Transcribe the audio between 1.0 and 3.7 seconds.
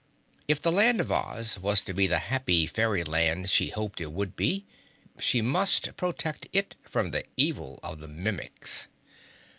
Oz was to be the happy fairyland she